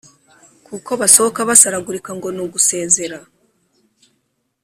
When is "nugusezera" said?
2.31-3.19